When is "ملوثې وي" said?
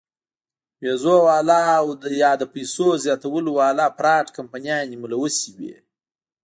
5.03-5.71